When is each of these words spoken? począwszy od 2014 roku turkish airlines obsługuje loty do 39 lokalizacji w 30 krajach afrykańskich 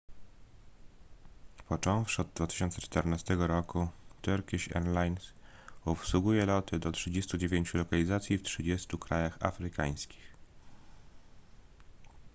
począwszy 1.69 2.21
od 2.21 2.27
2014 2.33 3.35
roku 3.35 3.87
turkish 4.21 4.75
airlines 4.75 5.33
obsługuje 5.85 6.45
loty 6.45 6.79
do 6.79 6.91
39 6.91 7.73
lokalizacji 7.73 8.37
w 8.37 8.43
30 8.43 8.97
krajach 8.97 9.37
afrykańskich 9.41 10.33